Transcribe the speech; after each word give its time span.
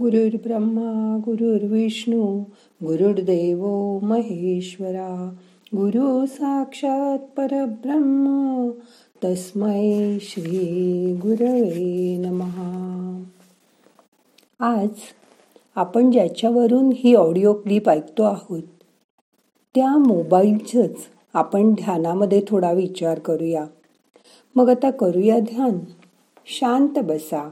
गुरुर्ब्रह्मा 0.00 1.18
गुरुर्विष्णू 1.26 2.40
गुरुर्देव 2.84 3.66
महेश्वरा 4.02 5.34
गुरु 5.76 6.26
साक्षात 6.26 7.18
परब्रह्म 7.18 8.70
तस्मै 9.24 10.18
श्री 10.20 11.18
गुरवे 11.22 12.16
नमहा 12.16 13.22
आज 14.60 14.88
आपण 15.74 16.10
ज्याच्यावरून 16.10 16.90
ही 16.94 17.14
ऑडिओ 17.14 17.52
क्लिप 17.52 17.88
ऐकतो 17.88 18.22
आहोत 18.22 18.62
त्या 19.74 19.96
मोबाईलच 19.96 20.96
आपण 21.34 21.72
ध्यानामध्ये 21.72 22.42
थोडा 22.48 22.72
विचार 22.72 23.18
करूया. 23.18 23.64
मग 24.56 24.68
आता 24.68 24.90
करूया 24.90 25.38
ध्यान. 25.38 25.78
शांत 26.46 26.98
बसा. 26.98 27.50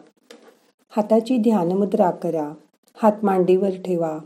हाताची 0.97 1.37
ध्यानमुद्रा 1.37 2.11
करा. 2.11 2.55
हात 2.95 3.13
मांडीवर 3.23 3.71
ठेवा. 3.71 4.19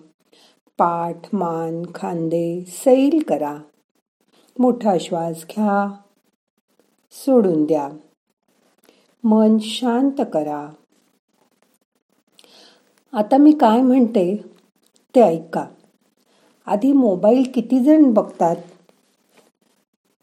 पाठ 0.79 1.34
मान 1.34 1.83
खांदे 1.95 2.65
सैल 2.69 3.23
करा. 3.29 3.59
मोठा 4.59 4.98
श्वास 5.01 5.37
घ्या. 5.37 5.97
सोडून 7.12 7.65
द्या. 7.65 7.89
मन 9.25 9.59
शांत 9.59 10.25
करा. 10.33 10.69
आता 13.12 13.37
मी 13.37 13.53
काय 13.53 13.81
म्हणते 13.81 14.45
ते 15.15 15.20
ऐका. 15.20 15.67
आधी 16.67 16.92
मोबाईल 16.92 17.51
किती 17.55 17.84
जण 17.84 18.12
बघतात? 18.12 18.56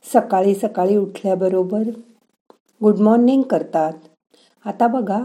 सकाळी 0.03 0.55
सकाळी 0.55 0.97
उठल्याबरोबर 0.97 1.83
गुड 2.83 2.97
मॉर्निंग 2.97 3.41
करतात. 3.41 3.93
आता 4.65 4.87
बघा 4.87 5.19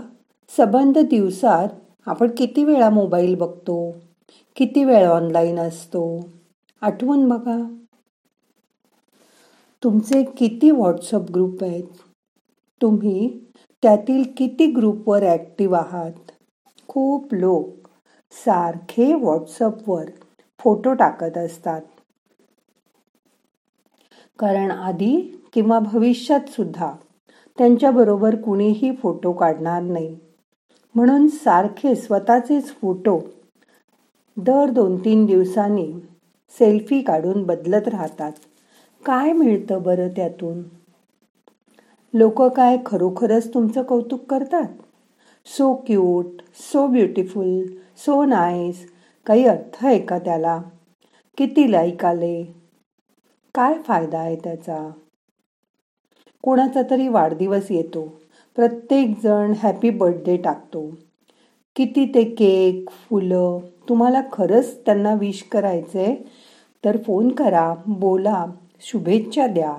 सबंध 0.50 0.98
दिवसात 0.98 1.68
आपण 2.06 2.30
किती 2.30 2.64
वेळा 2.64 2.90
मोबाईल 2.90 3.34
बघतो? 3.34 3.90
किती 4.56 4.84
वेळ 4.84 5.06
ऑनलाईन 5.06 5.58
असतो? 5.58 6.20
आठवून 6.80 7.28
बघा. 7.28 7.58
तुमचे 9.84 10.22
किती 10.22 10.70
व्हॉट्सअप 10.70 11.30
ग्रुप 11.30 11.64
आहेत? 11.64 11.84
तुम्ही 12.82 13.40
त्यातील 13.82 14.22
किती 14.36 14.66
ग्रुपवर 14.66 15.22
ॲक्टिव्ह 15.22 15.78
आहात? 15.78 16.30
खूप 16.88 17.34
लोक 17.34 17.88
सारखे 18.32 19.14
व्हॉट्सअपवर 19.14 20.04
फोटो 20.58 20.92
टाकत 20.92 21.38
असतात. 21.38 21.82
कारण 24.38 24.70
आधी 24.70 25.42
किंवा 25.52 25.78
भविष्यात 25.78 26.48
सुद्धा 26.48 26.92
त्यांच्याबरोबर 27.58 28.36
कुणीही 28.36 28.96
फोटो 28.96 29.32
काढणार 29.32 29.82
नाही. 29.82 30.16
म्हणून 30.96 31.28
सारखे 31.28 31.94
स्वतःचेच 31.94 32.72
फोटो 32.72 33.20
दर 34.36 34.70
दोन 34.70 35.04
तीन 35.04 35.26
दिवसांनी 35.26 35.92
सेल्फी 36.58 37.02
काढून 37.02 37.42
बदलत 37.42 37.88
राहतात. 37.88 38.32
काय 39.04 39.32
मिळतं 39.32 39.82
बरं 39.82 40.08
त्यातून? 40.08 40.62
लोक 42.14 42.42
काय 42.42 42.78
खरोखरच 42.86 43.54
तुमचं 43.54 43.82
कौतुक 43.82 44.24
करतात? 44.24 44.66
So 45.46 45.74
cute 45.74 46.42
so 46.72 46.86
beautiful 46.86 47.66
so 47.96 48.24
nice 48.24 48.86
काही 49.26 49.46
अर्थ 49.46 49.86
आहे 49.86 49.98
का 49.98 50.18
त्याला? 50.18 50.62
किती 51.38 51.72
लाईक 51.72 52.04
आले? 52.04 52.44
काय 53.54 53.78
फायदा 53.82 54.18
आहे 54.18 54.36
त्याचा? 54.36 54.90
कोणाचा 56.42 56.82
तरी 56.90 57.08
वाढदिवस 57.08 57.66
येतो. 57.70 58.25
प्रत्येक 58.56 59.10
जण 59.22 59.52
हॅपी 59.58 59.90
बर्थडे 59.90 60.36
टाकतो. 60.36 60.90
किती 61.76 62.04
ते 62.14 62.22
केक 62.24 62.90
फुलं 62.90 63.58
तुम्हाला 63.88 64.20
खरंच 64.32 64.74
त्यांना 64.86 65.14
विश 65.14 65.42
करायचंय? 65.42 66.14
तर 66.84 66.96
फोन 67.06 67.30
करा 67.32 67.74
बोला 67.86 68.44
शुभेच्छा 68.80 69.46
द्या 69.46 69.74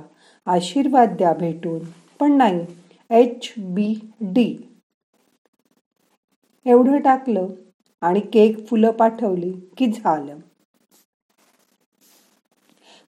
आशीर्वाद 0.47 1.15
द्या 1.17 1.33
भेटून. 1.33 1.79
पण 2.19 2.31
नाही 2.31 2.65
एच 3.11 3.53
बी 3.57 3.93
डी 4.21 4.55
एवढं 6.65 6.97
टाकलं 6.97 7.47
आणि 8.01 8.19
केक 8.19 8.67
फुलं 8.67 8.91
पाठवली 8.91 9.51
की 9.77 9.87
झालं. 9.87 10.37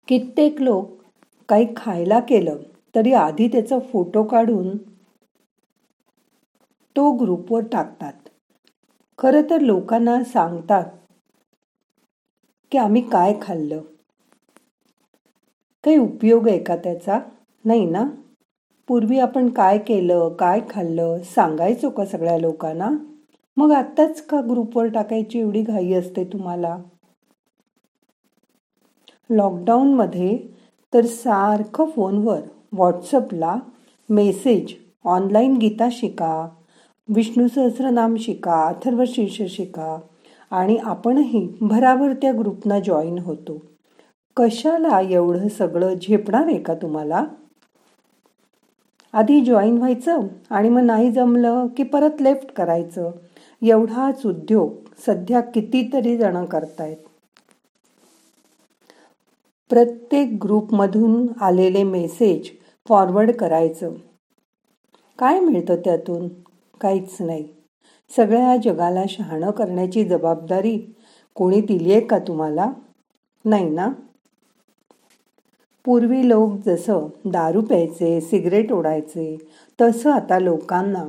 कित्येक 0.07 0.61
लोक 0.61 0.91
काही 1.49 1.67
खायला 1.75 2.19
केलं 2.19 2.57
तरी 2.95 3.13
आधी 3.13 3.47
त्याचा 3.47 3.79
फोटो 3.79 4.23
काढून 4.23 4.77
तो 6.95 7.11
ग्रुपवर 7.11 7.61
टाकतात. 7.71 8.13
खरं 9.17 9.41
तर 9.49 9.61
लोकांना 9.61 10.23
सांगतात 10.23 10.85
की 12.71 12.77
आम्ही 12.77 13.01
काय 13.01 13.33
खाल्लं? 13.41 13.81
काही 15.83 15.97
उपयोग 15.97 16.47
आहे 16.47 16.59
का 16.59 16.75
त्याचा? 16.75 17.19
नाही 17.65 17.85
ना? 17.85 18.09
पूर्वी 18.87 19.19
आपण 19.19 19.49
काय 19.49 19.77
केलं 19.77 20.29
काय 20.29 20.61
खाल्लं 20.69 21.17
सांगायचो 21.23 21.89
का 21.89 22.05
सगळ्या 22.05 22.37
लोकांना? 22.37 22.89
मग 23.57 23.71
आत्ताच 23.71 24.21
का 24.25 24.41
ग्रुपवर 24.41 24.87
टाकायची 24.87 25.39
एवढी 25.39 25.61
घाई 25.61 25.93
असते 25.93 26.23
तुम्हाला? 26.23 26.77
लॉकडाऊनमध्ये 29.29 30.37
तर 30.93 31.05
सारखं 31.05 31.89
फोनवर 31.89 32.39
व्हॉट्सअपला 32.73 33.55
मेसेज 34.09 34.73
ऑनलाईन 35.05 35.57
गीता 35.57 35.87
शिका 35.91 36.49
विष्णू 37.15 37.47
सहस्रनाम 37.47 38.15
शिका 38.15 38.67
अथर्व 38.67 39.03
शीर्ष 39.07 39.55
शिका 39.55 39.99
आणि 40.51 40.77
आपणही 40.77 41.57
भराभर 41.61 42.13
त्या 42.13 42.31
ग्रुपना 42.39 42.79
जॉईन 42.79 43.19
होतो. 43.19 43.61
कशाला 44.37 45.01
एवढं 45.01 45.47
सगळं 45.47 45.93
झेपणार 45.93 46.45
आहे 46.45 46.59
का 46.59 46.73
तुम्हाला? 46.73 47.25
आधी 49.13 49.45
जॉईन 49.45 49.77
व्हायचं 49.77 50.19
आणि 50.49 50.69
मग 50.69 50.81
नाही 50.81 51.11
जमलं 51.11 51.67
की 51.67 51.83
परत 51.83 52.21
लेफ्ट 52.21 52.51
करायचं. 52.51 53.11
एवढाच 53.63 54.25
उद्योग 54.25 54.73
सध्या 55.07 55.41
कितीतरी 55.41 56.17
जण 56.17 56.45
करतायत. 56.45 56.97
प्रत्येक 59.69 60.39
ग्रुपमधून 60.43 61.27
आलेले 61.41 61.83
मेसेज 61.83 62.49
फॉरवर्ड 62.87 63.31
करायचं. 63.31 63.93
काय 65.19 65.39
मिळतं 65.39 65.75
त्यातून? 65.75 66.48
काहीच 66.81 67.17
नाही. 67.19 67.47
सगळ्या 68.15 68.57
जगाला 68.57 69.03
शहाणं 69.09 69.51
करण्याची 69.51 70.03
जबाबदारी 70.03 70.95
कोणी 71.35 71.61
दिली 71.61 71.91
आहे 71.91 72.01
का 72.01 72.19
तुम्हाला? 72.19 72.71
नाही 73.45 73.69
ना? 73.69 73.89
पूर्वी 75.85 76.29
लोक 76.29 76.53
जसं 76.65 77.07
दारू 77.25 77.61
प्यायचे 77.61 78.21
सिगरेट 78.21 78.71
ओढायचे 78.71 79.37
तसं 79.81 80.11
आता 80.11 80.39
लोकांना 80.39 81.05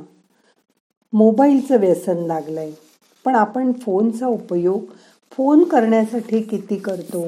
मोबाईलचं 1.12 1.81
व्यसन 1.81 2.16
लागलंय. 2.16 2.70
पण 3.25 3.34
आपण 3.34 3.72
फोनचा 3.72 4.26
उपयोग 4.26 4.84
फोन 5.32 5.64
करण्यासाठी 5.64 6.42
किती 6.42 6.76
करतो? 6.76 7.26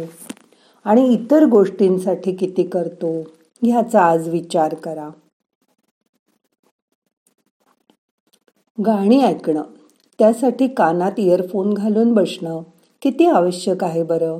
आणि 0.84 1.06
इतर 1.06 1.44
गोष्टींसाठी 1.44 2.34
किती 2.34 2.62
करतो? 2.62 3.24
ह्याचा 3.62 4.02
आज 4.02 4.28
विचार 4.28 4.74
करा. 4.74 5.08
गाणी 8.86 9.22
ऐकणं 9.22 9.62
त्यासाठी 10.18 10.68
कानात 10.68 11.12
इयरफोन 11.18 11.74
घालून 11.74 12.14
बसणं 12.14 12.60
किती 13.02 13.26
आवश्यक 13.26 13.84
आहे 13.84 14.02
बरं? 14.02 14.38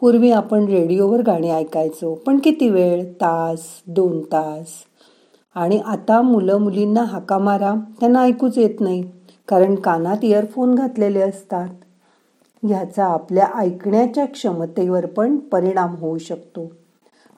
पूर्वी 0.00 0.30
आपण 0.30 0.64
रेडिओवर 0.64 1.22
गाणी 1.22 1.50
ऐकायचो 1.50 2.14
पण 2.14 2.38
किती 2.38 2.68
वेळ? 2.68 3.12
तास 3.12 3.60
दोन 3.86 4.20
तास. 4.20 4.66
आणि 5.54 5.78
आता 5.78 6.22
मुलं 6.22 6.58
मुलींना 6.58 7.02
हाका 7.02 7.38
मारा 7.38 7.74
त्यांना 8.00 8.20
ऐकूच 8.20 8.58
येत 8.58 8.80
नाही 8.80 9.10
कारण 9.48 9.74
कानात 9.74 10.18
इयरफोन 10.22 10.74
घातलेले 10.74 11.20
असतात. 11.20 11.68
ह्याचा 12.66 13.04
आपल्या 13.04 13.46
ऐकण्याच्या 13.54 14.24
क्षमतेवर 14.24 15.06
पण 15.06 15.36
परिणाम 15.36 15.94
होऊ 15.94 16.18
शकतो. 16.18 16.72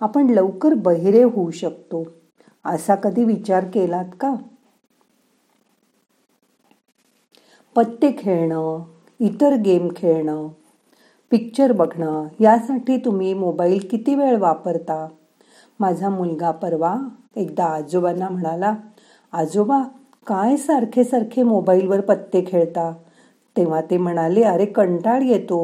आपण 0.01 0.27
लवकर 0.31 0.75
बहिरे 0.75 1.23
होऊ 1.23 1.51
शकतो. 1.51 2.07
असा 2.65 2.95
कधी 2.95 3.25
विचार 3.25 3.65
केलात 3.65 4.05
का? 4.21 4.35
पत्ते 7.77 8.11
खेळणं 8.19 8.83
इतर 9.21 9.55
गेम 9.55 9.89
खेळणं 9.97 10.47
पिक्चर 11.33 11.73
बघणं 11.73 12.27
यासाठी 12.41 12.97
तुम्ही 12.97 13.33
मोबाईल 13.35 13.87
किती 13.91 14.15
वेळ 14.15 14.37
वापरता? 14.37 15.07
माझा 15.81 16.09
मुलगा 16.09 16.51
परवा 16.51 16.95
एकदा 17.37 17.65
आजोबांना 17.65 18.29
म्हणाला 18.29 18.75
आजोबा 19.33 19.83
काय 20.27 20.57
सारखे 20.57 21.05
सारखे 21.05 21.43
मोबाईलवर 21.43 22.01
पत्ते 22.01 22.45
खेळता? 22.47 22.93
तेव्हा 23.57 23.81
ते 23.81 23.97
म्हणाले 23.97 24.43
अरे 24.43 24.65
कंटाळ 24.67 25.23
येतो. 25.23 25.61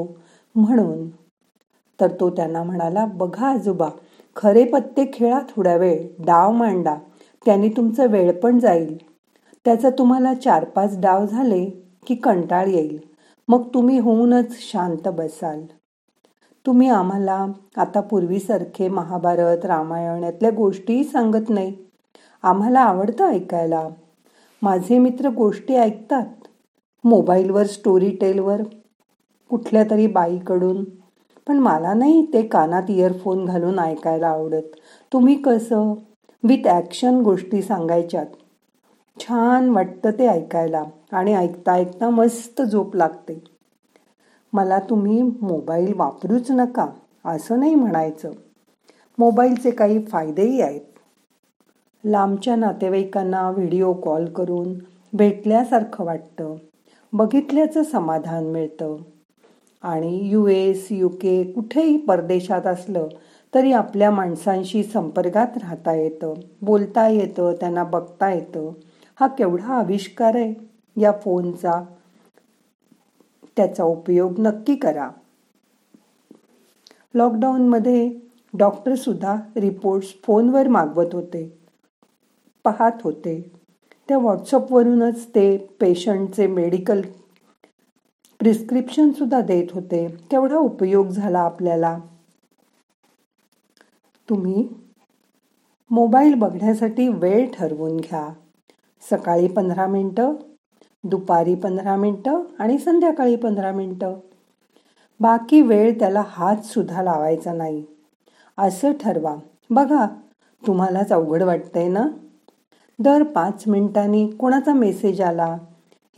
म्हणून 0.55 1.09
तर 2.01 2.13
तो 2.21 2.31
त्यांना 2.31 2.63
म्हणाला 2.63 3.05
बघा 3.15 3.47
आजोबा 3.49 3.89
खरे 4.37 4.65
पत्ते 4.65 5.05
खेळा 5.15 5.41
थोड्या 5.49 5.77
वेळ 5.77 6.07
डाव 6.19 6.53
मांडा 6.53 6.95
त्याने 7.47 7.69
तुमचा 7.69 8.05
वेळ 8.05 8.33
पण 8.41 8.59
जाईल. 8.59 8.97
त्याचा 9.67 9.91
तुम्हाला 9.91 10.35
चार 10.35 10.65
पाच 10.65 11.01
डाव 11.01 11.27
झाले. 11.27 11.86
की 12.07 12.15
कंटाळ 12.15 12.67
येईल. 12.67 12.99
मग 13.49 13.69
तुम्ही 13.75 13.99
होऊनच 13.99 14.57
शांत 14.59 15.09
बसाल. 15.09 15.63
तुम्ही 16.67 16.89
आम्हाला 16.89 17.47
आता 17.77 18.01
पूर्वीसारखे 18.01 18.89
महाभारत 18.89 19.65
रामायण 19.65 20.25
यातल्या 20.25 20.51
गोष्टीही 20.51 21.05
सांगत 21.05 21.51
नाही. 21.51 21.77
आम्हाला 22.43 22.81
आवडतं 22.81 23.25
ऐकायला. 23.25 23.89
माझे 24.63 24.99
मित्र 24.99 25.29
गोष्टी 25.29 25.75
ऐकतात. 25.75 26.27
मोबाईलवर 27.05 27.67
स्टोरी 27.67 28.11
टेलवर 28.11 28.63
कुठल्या 29.51 29.85
तरी 29.91 30.07
बाईकडून. 30.07 30.85
पण 31.47 31.59
मला 31.59 31.95
नाही 31.95 32.27
ते 32.33 32.43
कानात 32.43 32.83
इयरफोन 32.89 33.45
घालून 33.45 33.79
ऐकायला 33.79 34.29
आवडत. 34.29 34.77
तुम्ही 35.13 35.35
कसं? 35.43 35.95
विथ 36.43 36.67
ॲक्शन 36.67 37.21
गोष्टी 37.21 37.63
सांगायच्यात. 37.63 38.27
छान 39.21 39.69
वाटतं 39.71 40.11
ते 40.11 40.27
ऐकायला 40.27 40.83
आणि 41.13 41.35
ऐकता 41.35 41.73
ऐकता 41.73 42.11
मस्त 42.11 42.63
झोप 42.63 42.97
लागते. 42.97 43.39
मला 44.53 44.79
तुम्ही 44.79 45.23
मोबाईल 45.23 45.93
वापरूच 45.97 46.51
नका 46.51 46.87
असं 47.25 47.61
नाही 47.61 47.75
म्हणायचं. 47.75 48.33
मोबाईलचे 49.19 49.71
काही 49.71 50.05
फायदेही 50.05 50.61
आहेत. 50.61 50.81
लांबच्या 52.05 52.57
नातेवाईकांना 52.57 53.51
व्हिडिओ 53.51 53.93
कॉल 53.93 54.27
करून 54.27 54.75
भेटल्यासारखं 55.13 56.05
वाटतं 56.05 56.57
बघितल्याचं 57.13 57.83
समाधान 57.83 58.45
मिळतं. 58.45 58.97
आणि 59.83 60.29
यू 60.29 60.47
एस 60.47 60.87
यू 60.91 61.09
के 61.09 61.53
कुठेही 61.53 61.97
परदेशात 61.97 62.67
असलं 62.67 63.09
तरी 63.55 63.73
आपल्या 63.73 64.11
माणसांशी 64.11 64.83
संपर्कात 64.83 65.59
राहता 65.59 65.95
येतं 65.95 66.35
बोलता 66.63 67.09
येतं 67.09 67.55
त्यांना 67.61 67.85
बघता 67.85 68.33
येतं. 68.33 68.73
हा 69.21 69.27
केवढा 69.27 69.75
आविष्कार 69.75 70.35
आहे? 70.35 70.55
या 71.01 71.13
फोनचा 71.13 71.83
त्याचा 73.57 73.85
उपयोग 73.85 74.39
नक्की 74.39 74.77
करा. 74.77 75.11
लॉकडाऊनमध्ये 77.15 78.11
डॉक्टर 78.59 78.95
सुद्धा 78.95 79.37
रिपोर्ट्स 79.57 80.09
फोनवर 80.23 80.69
मागवत 80.69 81.15
होते 81.15 81.59
पाहत 82.65 83.03
होते. 83.03 83.53
त्या 84.09 84.19
व्हॉट्सअपवरूनच 84.19 85.27
ते 85.27 85.57
पेशंटचे 85.81 86.47
मेडिकल 86.47 87.01
प्रिस्क्रिप्शन 88.39 89.11
सुद्धा 89.11 89.41
देत 89.41 89.73
होते. 89.73 90.09
केवढा 90.31 90.57
उपयोग 90.57 91.09
झाला 91.09 91.39
आपल्याला. 91.39 91.99
तुम्ही 94.29 94.69
मोबाईल 95.91 96.35
बघण्यासाठी 96.35 97.09
वेळ 97.09 97.51
ठरवून 97.55 97.97
घ्या. 97.97 98.29
सकाळी 99.11 99.49
पंधरा 99.49 99.87
मिनटं 99.87 100.35
दुपारी 101.05 101.55
पंधरा 101.55 101.97
मिनटं 101.97 102.43
आणि 102.59 102.79
संध्याकाळी 102.79 103.37
पंधरा 103.37 103.73
मिनटं. 103.73 104.15
बाकी 105.21 105.61
वेळ 105.61 105.99
त्याला 105.99 106.23
हात 106.27 106.57
सुद्धा 106.57 107.03
लावायचा 107.03 107.53
नाही. 107.53 107.85
असं 108.59 108.93
ठरवा. 108.93 109.37
बघा 109.71 110.07
तुम्हालाच 110.67 111.13
अवघड 111.13 111.43
वाटतंय 111.43 111.89
ना? 111.89 112.05
दर 112.99 113.23
पाच 113.23 113.65
मिनिटांनी 113.67 114.31
कोणाचा 114.31 114.73
मेसेज 114.73 115.21
आला 115.21 115.57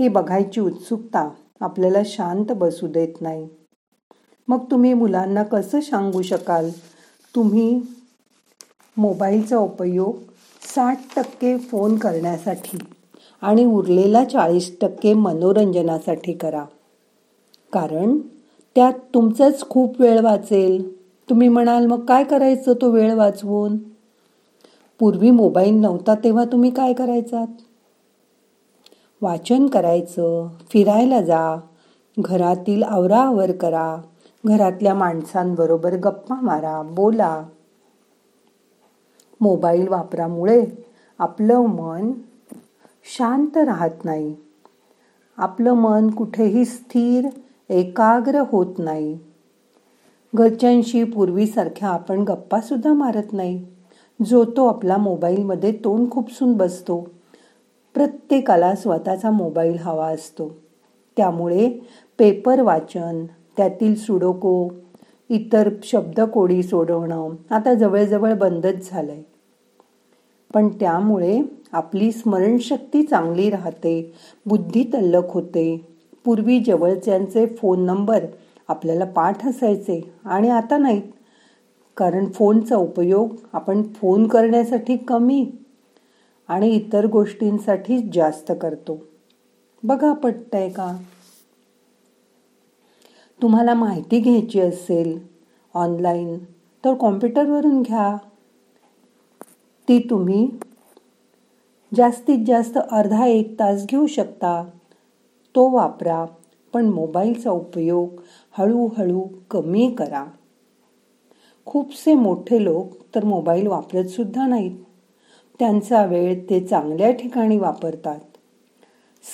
ही 0.00 0.08
बघायची 0.08 0.60
उत्सुकता 0.60 1.30
आपल्याला 1.60 1.98
शांत 2.04 2.52
बसू 2.52 2.86
देत 2.86 3.20
नाही. 3.20 3.48
मग 4.48 4.70
तुम्ही 4.70 4.94
मुलांना 4.94 5.42
कसं 5.42 5.80
सांगू 5.80 6.22
शकाल? 6.22 6.70
तुम्ही 7.34 7.82
मोबाईलचा 8.96 9.58
उपयोग 9.58 10.16
साठ 10.62 10.98
टक्के 11.16 11.58
फोन 11.58 11.96
करण्यासाठी 11.96 12.78
आणि 13.42 13.64
उरलेला 13.64 14.24
चाळीस 14.24 14.78
टक्के 14.80 15.14
मनोरंजनासाठी 15.14 16.32
करा. 16.32 16.64
कारण 17.72 18.18
त्यात 18.74 18.92
तुमचंच 19.14 19.68
खूप 19.68 20.00
वेळ 20.00 20.20
वाचेल. 20.20 20.98
तुम्ही 21.30 21.48
म्हणाल 21.48 21.86
मग 21.86 22.04
काय 22.04 22.24
करायचं 22.24 22.72
तो 22.72 22.90
वेळ 22.90 23.14
वाचवून? 23.14 23.76
पूर्वी 25.00 25.30
मोबाईल 25.30 25.74
नव्हता 25.74 26.14
तेव्हा 26.14 26.44
तुम्ही 26.44 26.70
काय 26.70 26.92
करायचात? 26.92 27.46
वाचन 29.22 29.66
करायचं 29.66 30.48
फिरायला 30.72 31.20
जा 31.22 31.56
घरातील 32.18 32.82
आवराआवर 32.82 33.52
करा 33.52 33.96
घरातल्या 34.44 34.94
माणसांबरोबर 34.94 35.94
गप्पा 35.94 36.34
मारा 36.42 36.82
बोला. 36.82 37.42
मोबाईल 39.40 39.88
वापरामुळे 39.88 40.66
आपलं 41.18 41.58
मन 41.60 42.12
शांत 43.16 43.56
राहत 43.56 44.04
नाही. 44.04 44.36
आपलं 45.36 45.72
मन 45.72 46.10
कुठेही 46.10 46.64
स्थिर 46.64 47.28
एकाग्र 47.68 48.42
होत 48.52 48.74
नाही. 48.78 49.18
घरच्यांशी 50.34 51.04
पूर्वीसारख्या 51.04 51.88
आपण 51.88 52.20
गप्पासुद्धा 52.20 52.92
मारत 52.92 53.32
नाही. 53.32 53.66
जो 54.26 54.44
तो 54.44 54.66
आपला 54.66 54.96
मोबाईलमध्ये 54.96 55.72
तोंड 55.72 56.10
खुपसून 56.10 56.56
बसतो. 56.56 57.10
प्रत्येकाला 57.94 58.74
स्वतःचा 58.74 59.30
मोबाईल 59.30 59.76
हवा 59.78 60.08
असतो. 60.08 60.56
त्यामुळे 61.16 61.70
पेपर 62.18 62.60
वाचन 62.60 63.26
त्यातील 63.56 63.94
सुडोको 63.94 64.68
इतर 65.30 65.70
शब्दकोडी 65.82 66.62
सोडवणं 66.62 67.30
आता 67.50 67.74
जवळजवळ 67.74 68.34
बंदच 68.34 68.90
झालंय. 68.90 69.22
पण 70.54 70.68
त्यामुळे 70.68 71.42
आपली 71.72 72.12
स्मरणशक्ती 72.12 73.02
चांगली 73.02 73.50
राहते 73.50 74.12
बुद्धी 74.46 74.84
तल्लक 74.84 75.24
होते. 75.28 75.86
पूर्वी 76.24 76.60
जवळच्यांचे 76.60 77.46
फोन 77.46 77.84
नंबर 77.84 78.24
आपल्याला 78.68 79.04
पाठ 79.04 79.46
असायचे 79.46 80.14
आणि 80.24 80.48
आता 80.48 80.78
नाहीत. 80.78 81.02
कारण 81.96 82.30
फोनचा 82.32 82.76
उपयोग 82.76 83.34
आपण 83.52 83.82
फोन 83.82 84.26
करण्यासाठी 84.26 84.96
कमी 84.96 85.50
आणि 86.48 86.68
इतर 86.68 87.06
गोष्टींसाठी 87.06 88.10
जास्त 88.12 88.52
करतो. 88.60 89.04
बघा 89.82 90.12
पटतंय 90.12 90.68
का? 90.68 90.96
तुम्हाला 93.42 93.74
माहिती 93.74 94.20
घ्यायची 94.20 94.60
असेल 94.60 95.18
ऑनलाईन 95.74 96.38
तर 96.84 96.94
कॉम्प्युटरवरून 96.94 97.82
घ्या. 97.82 98.16
ती 99.88 99.98
तुम्ही 100.10 100.48
जास्तीत 101.96 102.38
जास्त 102.46 102.78
अर्धा 102.90 103.26
एक 103.26 103.58
तास 103.58 103.86
घेऊ 103.86 104.06
शकता. 104.06 104.64
तो 105.56 105.70
वापरा 105.70 106.24
पण 106.72 106.86
मोबाईलचा 106.86 107.50
उपयोग 107.50 108.08
हळूहळू 108.58 109.22
कमी 109.50 109.94
करा. 109.98 110.24
खूपसे 111.66 112.14
मोठे 112.14 112.64
लोक 112.64 112.92
तर 113.14 113.24
मोबाईल 113.24 113.66
वापरत 113.66 114.04
सुद्धा 114.04 114.46
नाहीत. 114.46 114.76
त्यांचा 115.58 116.04
वेळ 116.04 116.50
ते 116.50 116.66
चांगल्या 116.66 117.12
ठिकाणी 117.12 117.58
वापरतात. 117.58 118.20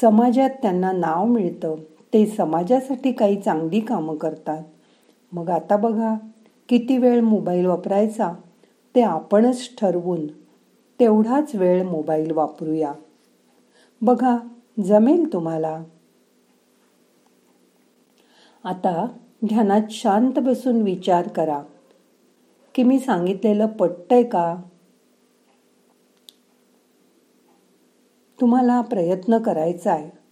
समाजात 0.02 0.50
त्यांना 0.50 0.92
नाव 0.92 1.24
मिळतं. 1.24 1.74
ते 2.14 2.26
समाजासाठी 2.26 3.12
काही 3.12 3.40
चांगली 3.40 3.80
कामं 3.80 4.16
करतात. 4.16 4.62
मग 5.32 5.50
आता 5.50 5.76
बघा 5.76 6.14
किती 6.68 6.98
वेळ 6.98 7.20
मोबाईल 7.20 7.66
वापरायचा? 7.66 8.32
ते 8.94 9.02
आपणच 9.02 9.70
ठरवून 9.78 10.26
तेवढाच 11.00 11.54
वेळ 11.54 11.82
मोबाईल 11.82 12.30
वापरूया. 12.30 12.92
बघा 14.02 14.38
जमेल 14.84 15.32
तुम्हाला. 15.32 15.84
आता 18.64 19.06
ध्यानात 19.48 19.82
शांत 19.90 20.38
बसून 20.38 20.82
विचार 20.82 21.28
करा. 21.28 21.62
की 22.74 22.82
मी 22.82 22.98
सांगितलेलं 22.98 23.66
पटतंय 23.66 24.22
का? 24.22 24.62
तुम्हाला 28.40 28.80
प्रयत्न 28.80 29.38
करायचा 29.38 29.92
आहे 29.92 30.23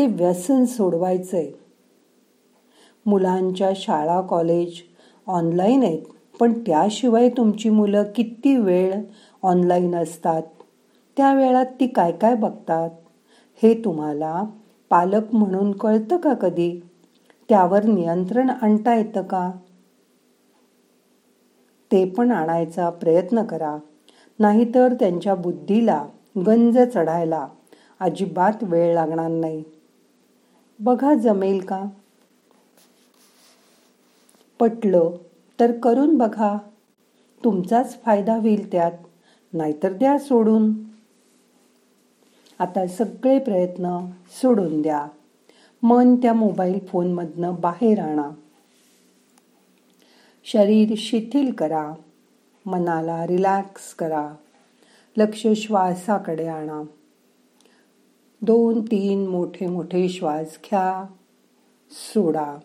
ते 0.00 0.06
व्यसन 0.06 0.64
सोडवायचंय. 0.64 1.50
मुलांच्या 3.06 3.70
शाळा 3.76 4.20
कॉलेज 4.20 4.72
ऑनलाईन 5.26 5.82
आहेत 5.82 6.02
पण 6.40 6.52
त्याशिवाय 6.52 7.28
तुमची 7.28 7.70
मुलं 7.70 8.02
किती 8.16 8.56
वेळ 8.56 9.02
ऑनलाईन 9.42 9.94
असतात? 9.94 10.42
त्या 11.16 11.34
वेळात 11.34 11.66
ती 11.80 11.86
काय 11.86 12.12
काय 12.12 12.34
बघतात? 12.34 12.90
हे 13.62 13.74
तुम्हाला 13.84 14.44
पालक 14.90 15.34
म्हणून 15.34 15.72
कळतं 15.72 16.16
का 16.16 16.34
कधी? 16.34 16.80
त्यावर 17.48 17.84
नियंत्रण 17.84 18.50
आणता 18.50 18.94
येतं 18.94 19.22
का? 19.22 19.50
ते 21.92 22.04
पण 22.04 22.32
आणायचा 22.32 22.90
प्रयत्न 22.90 23.42
करा. 23.42 23.76
नाहीतर 24.38 24.94
त्यांच्या 24.94 25.34
बुद्धीला 25.34 26.06
गंज 26.46 26.78
चढायला 26.78 27.46
अजिबात 28.00 28.52
वेळ 28.62 28.94
लागणार 28.94 29.30
नाही. 29.30 29.62
बघा 30.80 31.14
जमेल 31.14 31.60
का? 31.60 31.84
पटलं 34.58 35.10
तर 35.60 35.78
करून 35.78 36.18
बघा. 36.18 36.58
तुमचाच 37.44 38.02
फायदा 38.02 38.34
होईल 38.34 38.72
त्यात 38.72 38.92
नाहीतर 39.52 39.92
द्या 39.92 40.18
सोडून. 40.18 40.72
आता 42.58 42.86
सगळे 42.86 43.38
प्रयत्न 43.38 44.06
सोडून 44.30 44.82
द्या. 44.82 45.06
मन 45.82 46.16
त्या 46.16 46.32
मोबाईल 46.32 46.78
फोनमधनं 46.86 47.54
बाहेर 47.60 48.00
आणा. 48.00 48.30
शरीर 50.44 50.94
शिथिल 50.96 51.52
करा. 51.52 51.94
मनाला 52.66 53.26
रिलॅक्स 53.26 53.94
करा. 53.94 54.34
लक्ष 55.16 55.46
श्वासाकडे 55.56 56.46
आणा. 56.46 56.82
दोन 58.42 58.82
तीन 58.82 59.26
मोठे 59.26 59.66
मोठे 59.66 60.08
श्वास 60.08 60.58
घ्या. 60.64 61.06
सोडा. 61.90 62.58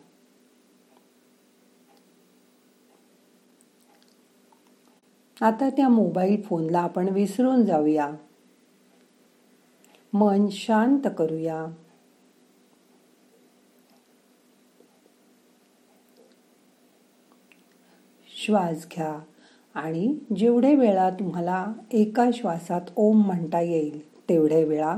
आता 5.42 5.70
त्या 5.70 5.90
मोबाईल 5.90 6.42
फोनला 6.42 6.80
आपण 6.80 7.10
विसरून 7.10 7.66
जाऊया. 7.66 8.12
मन 10.14 10.48
शांत 10.52 11.08
करूया. 11.18 11.66
श्वास 18.46 18.88
घ्या 18.96 19.20
आणि 19.76 20.18
जेवढे 20.36 20.76
वेळा 20.76 21.10
तुम्हाला 21.10 21.74
एका 21.92 22.30
श्वासात 22.34 22.82
ओम 22.96 23.26
म्हणता 23.26 23.62
येईल 23.62 24.30
तेवढे 24.30 24.64
वेळा 24.64 24.98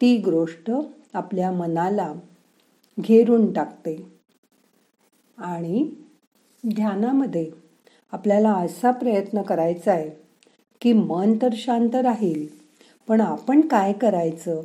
ती 0.00 0.16
गोष्ट 0.18 0.70
आपल्या 1.14 1.50
मनाला 1.50 2.12
घेरून 2.98 3.52
टाकते. 3.52 3.96
आणि 5.38 5.88
ध्यानामध्ये 6.64 7.50
आपल्याला 8.12 8.52
असा 8.52 8.90
प्रयत्न 8.90 9.42
करायचा 9.42 9.92
आहे 9.92 10.10
की 10.80 10.92
मन 10.92 11.36
तर 11.42 11.48
शांत 11.52 11.94
राहील 11.94 12.46
पण 13.08 13.20
आपण 13.20 13.60
काय 13.60 13.92
करायचं 13.92 14.60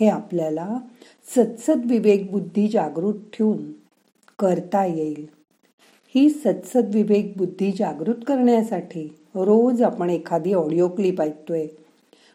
हे 0.00 0.08
आपल्याला 0.08 0.78
सत्सद 1.36 1.84
विवेक 1.84 2.30
बुद्धी 2.32 2.68
जागृत 2.68 3.14
ठेवून 3.32 3.72
करता 4.38 4.84
येईल. 4.84 5.26
ही 6.14 6.28
सत्सद 6.30 6.94
विवेक 6.94 7.32
बुद्धी 7.36 7.70
जागृत 7.72 8.24
करण्यासाठी 8.26 9.06
रोज 9.34 9.82
आपण 9.82 10.10
एखादी 10.10 10.52
ऑडिओ 10.52 10.88
क्लिप 10.88 11.20
ऐकतोय 11.20 11.66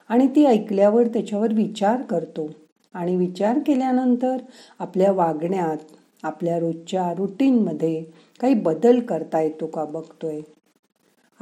आणि 0.10 0.28
ती 0.28 0.46
ऐकल्यावर 0.46 1.08
त्याच्यावर 1.08 1.54
विचार 1.54 2.02
करतो. 2.02 2.50
आणि 2.94 3.16
विचार 3.16 3.60
केल्यानंतर 3.68 4.38
आपल्या 4.80 5.12
वागण्यात 5.12 5.78
आपल्या 6.24 6.60
रोजच्या 6.60 7.14
रुटीनमध्ये 7.14 8.04
काही 8.40 8.54
बदल 8.54 9.00
करता 9.00 9.42
येतो 9.42 9.68
का 9.68 9.86
बघतोय? 9.86 10.42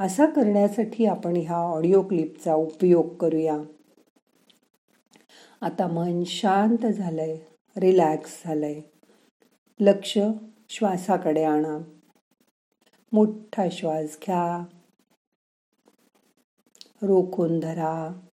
असा 0.00 0.26
करण्यासाठी 0.26 1.06
आपण 1.06 1.36
ह्या 1.36 1.56
ऑडिओ 1.56 2.02
क्लिपचा 2.02 2.54
उपयोग 2.54 3.08
करूया. 3.08 3.58
आता 5.60 5.86
मन 5.86 6.24
शांत 6.24 6.86
झालंय 6.86 7.38
रिलॅक्स 7.76 8.42
झालंय. 8.44 8.80
लक्ष 9.80 10.18
श्वासाकडे 10.70 11.44
आणा. 11.44 11.78
मोठा 13.12 13.68
श्वास 13.72 14.18
घ्या. 14.26 14.64
रोखून 17.02 17.60
धरा. 17.60 18.25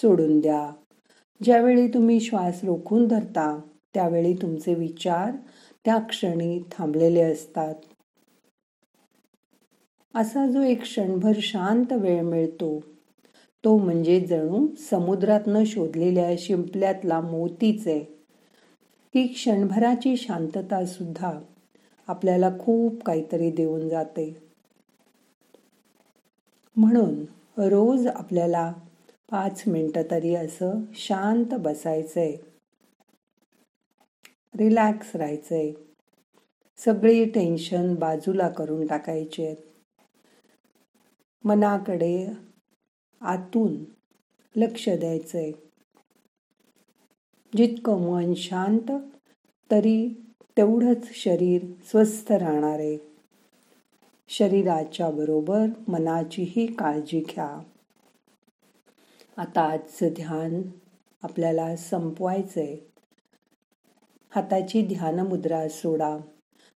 सोडून 0.00 0.40
द्या. 0.40 0.70
ज्यावेळी 1.40 1.86
तुम्ही 1.88 2.20
श्वास 2.20 2.64
रोखून 2.64 3.06
धरता 3.08 3.60
त्यावेळी 3.94 4.34
तुमचे 4.34 4.74
विचार 4.74 5.30
त्या 5.84 5.98
क्षणी 5.98 6.58
थांबलेले 6.72 7.22
असतात. 7.22 7.74
असा 10.14 10.46
जो 10.46 10.60
एक 10.60 10.82
क्षणभर 10.82 11.32
शांत 11.38 11.92
वेळ 11.92 12.22
मिळतो 12.22 12.78
तो 13.64 13.76
म्हणजे 13.78 14.20
जणू 14.20 14.66
समुद्रातनं 14.90 15.64
शोधलेल्या 15.64 16.34
शिंपल्यातला 16.38 17.20
मोतीच. 17.20 17.86
आहे 17.88 18.14
ही 19.14 19.26
क्षणभराची 19.26 20.16
शांतता 20.16 20.84
सुद्धा 20.86 21.32
आपल्याला 22.08 22.50
खूप 22.60 23.02
काहीतरी 23.02 23.50
देऊन 23.50 23.88
जाते. 23.88 24.36
म्हणून 26.76 27.14
रोज 27.56 28.06
आपल्याला 28.06 28.72
पाच 29.30 29.64
मिनटं 29.66 30.02
तरी 30.10 30.34
असं 30.34 30.70
शांत 30.94 31.54
बसायचंय. 31.58 32.36
रिलॅक्स 34.56 35.16
राहायचंय. 35.16 35.72
सगळी 36.76 37.24
टेन्शन 37.24 37.94
बाजूला 37.94 38.48
करून 38.48 38.86
टाकायचे 38.86 39.54
मनाकडे 41.44 42.26
आतून 43.20 43.84
लक्ष 44.56 44.88
द्यायचंय. 44.88 45.52
जितकं 47.56 48.10
मन 48.10 48.34
शांत 48.34 48.92
तरी 49.70 50.26
तेवढंच 50.56 51.08
शरीर 51.12 51.64
स्वस्थ 51.86 52.32
राहणार 52.32 52.78
आहे. 52.78 52.98
शरीराच्या 54.28 55.10
बरोबर 55.10 55.66
मनाचीही 55.88 56.66
काळजी 56.74 57.20
घ्या. 57.20 57.62
आता 59.36 59.60
आजचं 59.60 60.08
ध्यान 60.08 60.62
आपल्याला 61.22 61.76
संपवायचंय. 61.76 62.76
हाताची 64.30 64.82
ध्यान 64.82 65.20
मुद्रा 65.20 65.68
सोडा. 65.68 66.16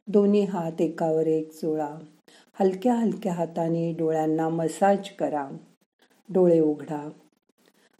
दोन्ही 0.07 0.45
हात 0.45 0.81
एकावर 0.81 1.27
एक 1.27 1.51
चोळा 1.51 1.95
हलक्या 2.59 2.93
हलक्या 2.93 3.33
हाताने 3.33 3.93
डोळ्यांना 3.93 4.49
मसाज 4.49 5.09
करा. 5.09 5.49
डोळे 6.29 6.59
उघडा. 6.59 7.09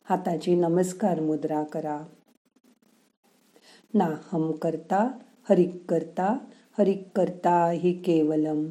हाताची 0.04 0.56
नमस्कार 0.56 1.22
मुद्रा 1.22 1.64
करा. 1.64 2.02
ना 3.94 4.18
हम 4.32 4.52
करता 4.52 5.20
हरिक 5.50 5.86
करता 5.90 6.38
हरिक 6.80 7.08
करता 7.16 7.70
हि 7.70 7.94
केवलम. 7.94 8.66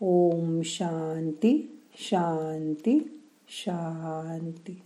ओम 0.00 0.60
शांती 0.64 1.82
शांती 1.94 3.22
शांती. 3.48 4.82